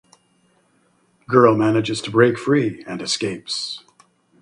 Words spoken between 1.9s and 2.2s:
to